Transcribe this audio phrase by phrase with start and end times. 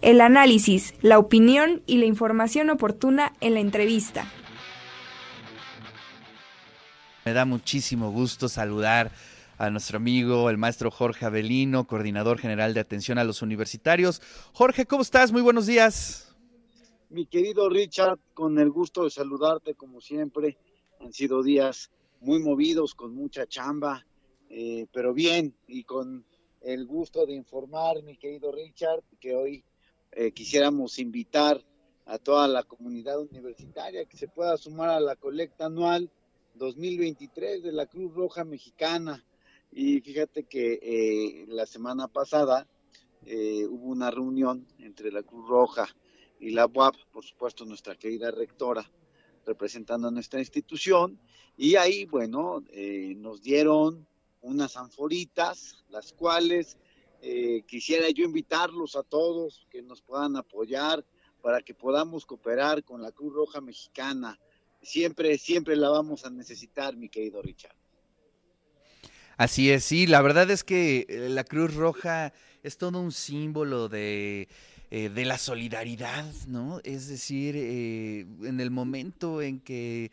[0.00, 4.30] El análisis, la opinión y la información oportuna en la entrevista.
[7.24, 9.10] Me da muchísimo gusto saludar
[9.58, 14.22] a nuestro amigo, el maestro Jorge Avelino, coordinador general de atención a los universitarios.
[14.52, 15.32] Jorge, ¿cómo estás?
[15.32, 16.34] Muy buenos días.
[17.10, 20.56] Mi querido Richard, con el gusto de saludarte como siempre.
[21.00, 21.90] Han sido días
[22.20, 24.06] muy movidos, con mucha chamba,
[24.48, 26.24] eh, pero bien y con
[26.60, 29.64] el gusto de informar, mi querido Richard, que hoy
[30.12, 31.62] eh, quisiéramos invitar
[32.06, 36.10] a toda la comunidad universitaria que se pueda sumar a la colecta anual
[36.54, 39.24] 2023 de la Cruz Roja Mexicana.
[39.70, 42.66] Y fíjate que eh, la semana pasada
[43.26, 45.86] eh, hubo una reunión entre la Cruz Roja
[46.40, 48.90] y la UAP, por supuesto nuestra querida rectora,
[49.44, 51.18] representando a nuestra institución,
[51.56, 52.62] y ahí, bueno,
[53.16, 54.06] nos dieron
[54.42, 56.78] unas anforitas, las cuales
[57.20, 61.04] eh, quisiera yo invitarlos a todos que nos puedan apoyar
[61.42, 64.38] para que podamos cooperar con la Cruz Roja Mexicana.
[64.82, 67.74] Siempre, siempre la vamos a necesitar, mi querido Richard.
[69.36, 73.88] Así es, sí, la verdad es que eh, la Cruz Roja es todo un símbolo
[73.88, 74.48] de,
[74.90, 76.80] eh, de la solidaridad, ¿no?
[76.82, 80.10] Es decir, en el momento en que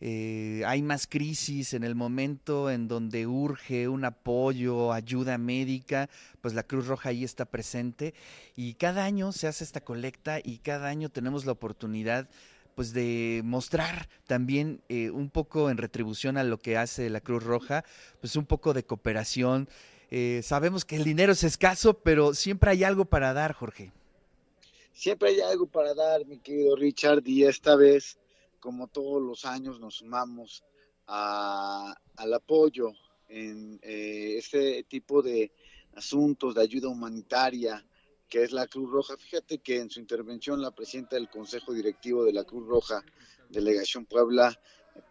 [0.00, 6.08] eh, hay más crisis en el momento en donde urge un apoyo, ayuda médica,
[6.40, 8.14] pues la Cruz Roja ahí está presente
[8.56, 12.28] y cada año se hace esta colecta y cada año tenemos la oportunidad
[12.74, 17.44] pues de mostrar también eh, un poco en retribución a lo que hace la Cruz
[17.44, 17.84] Roja,
[18.20, 19.68] pues un poco de cooperación.
[20.10, 23.92] Eh, sabemos que el dinero es escaso, pero siempre hay algo para dar, Jorge.
[24.92, 28.18] Siempre hay algo para dar, mi querido Richard, y esta vez
[28.64, 30.64] como todos los años, nos sumamos
[31.06, 32.92] al apoyo
[33.28, 35.52] en eh, este tipo de
[35.92, 37.86] asuntos de ayuda humanitaria
[38.26, 39.18] que es la Cruz Roja.
[39.18, 43.04] Fíjate que en su intervención la presidenta del Consejo Directivo de la Cruz Roja,
[43.50, 44.58] Delegación Puebla,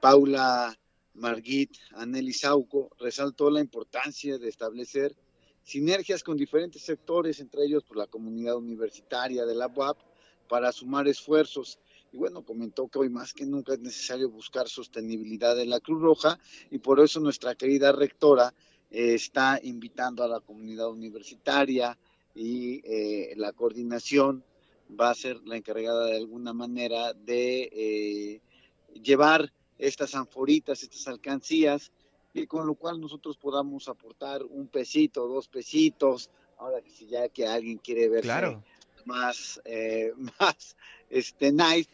[0.02, 0.76] Paula
[1.14, 5.16] Margit Aneli Sauco, resaltó la importancia de establecer
[5.62, 10.00] sinergias con diferentes sectores, entre ellos por pues, la comunidad universitaria de la UAP,
[10.50, 11.78] para sumar esfuerzos
[12.14, 16.00] y bueno, comentó que hoy más que nunca es necesario buscar sostenibilidad en la Cruz
[16.00, 18.54] Roja y por eso nuestra querida rectora
[18.92, 21.98] eh, está invitando a la comunidad universitaria
[22.36, 24.44] y eh, la coordinación
[25.00, 28.42] va a ser la encargada de alguna manera de eh,
[29.02, 31.92] llevar estas anforitas, estas alcancías,
[32.32, 36.30] y con lo cual nosotros podamos aportar un pesito, dos pesitos,
[36.60, 38.64] ahora que si ya que alguien quiere ver claro
[39.06, 40.76] más, eh, más
[41.10, 41.90] este, nice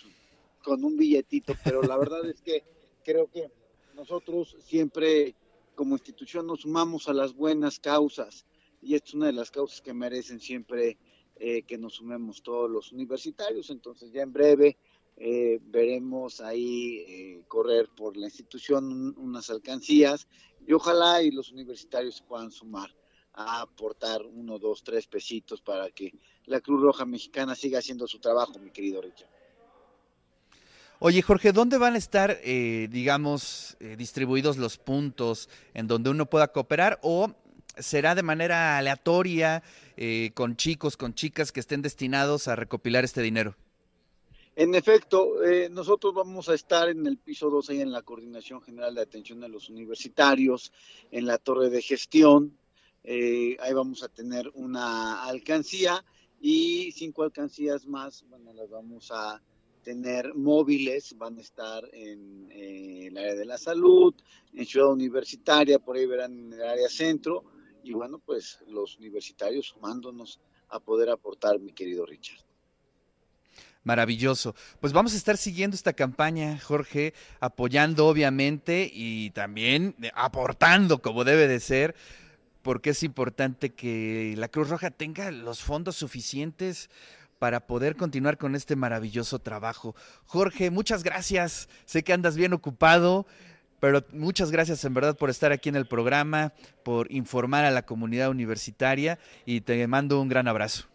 [0.63, 2.63] con un billetito, pero la verdad es que
[3.03, 3.49] creo que
[3.95, 5.35] nosotros siempre
[5.75, 8.45] como institución nos sumamos a las buenas causas
[8.81, 10.97] y esta es una de las causas que merecen siempre
[11.37, 14.77] eh, que nos sumemos todos los universitarios, entonces ya en breve
[15.15, 20.27] eh, veremos ahí correr por la institución unas alcancías
[20.67, 22.93] y ojalá y los universitarios puedan sumar
[23.33, 26.13] a aportar uno, dos, tres pesitos para que
[26.45, 29.29] la Cruz Roja Mexicana siga haciendo su trabajo, mi querido Richard.
[31.01, 36.25] Oye, Jorge, ¿dónde van a estar, eh, digamos, eh, distribuidos los puntos en donde uno
[36.25, 37.33] pueda cooperar o
[37.77, 39.63] será de manera aleatoria
[39.95, 43.55] eh, con chicos, con chicas que estén destinados a recopilar este dinero?
[44.57, 45.35] En efecto,
[45.71, 49.41] nosotros vamos a estar en el piso 2 ahí en la Coordinación General de Atención
[49.45, 50.73] a los Universitarios,
[51.11, 52.58] en la torre de gestión,
[53.03, 56.03] eh, ahí vamos a tener una alcancía
[56.41, 59.41] y cinco alcancías más, bueno, las vamos a
[59.83, 64.13] tener móviles, van a estar en eh, el área de la salud,
[64.53, 67.43] en Ciudad Universitaria, por ahí verán en el área centro,
[67.83, 70.39] y bueno, pues los universitarios sumándonos
[70.69, 72.39] a poder aportar, mi querido Richard.
[73.83, 74.55] Maravilloso.
[74.81, 81.47] Pues vamos a estar siguiendo esta campaña, Jorge, apoyando obviamente y también aportando como debe
[81.47, 81.95] de ser
[82.61, 86.89] porque es importante que la Cruz Roja tenga los fondos suficientes
[87.39, 89.95] para poder continuar con este maravilloso trabajo.
[90.25, 91.69] Jorge, muchas gracias.
[91.85, 93.25] Sé que andas bien ocupado,
[93.79, 96.53] pero muchas gracias en verdad por estar aquí en el programa,
[96.83, 100.85] por informar a la comunidad universitaria y te mando un gran abrazo.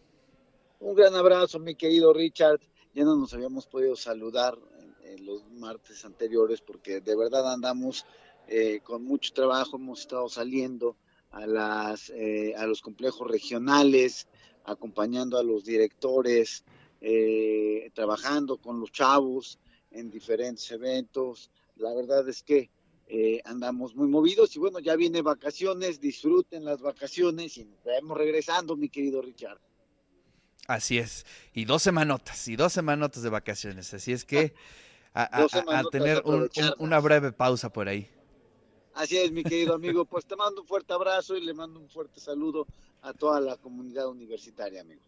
[0.81, 2.61] Un gran abrazo, mi querido Richard.
[2.95, 8.05] Ya no nos habíamos podido saludar en, los martes anteriores porque de verdad andamos
[8.49, 10.97] eh, con mucho trabajo, hemos estado saliendo
[11.35, 14.29] a, las, eh, a los complejos regionales,
[14.65, 16.65] acompañando a los directores,
[17.01, 19.59] eh, trabajando con los chavos
[19.91, 21.51] en diferentes eventos.
[21.77, 22.71] La verdad es que
[23.09, 28.17] eh, andamos muy movidos y bueno, ya viene vacaciones, disfruten las vacaciones y nos vemos
[28.17, 29.59] regresando, mi querido Richard.
[30.67, 34.55] Así es, y dos semanotas, y dos semanotas de vacaciones, así es que
[35.15, 36.23] a, tener
[36.79, 38.09] una breve pausa por ahí.
[38.95, 41.89] Así es, mi querido amigo, pues te mando un fuerte abrazo y le mando un
[41.89, 42.65] fuerte saludo
[43.03, 45.03] a toda la comunidad universitaria, amigo.